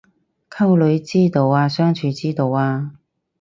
[0.49, 2.93] 溝女之道啊相處之道啊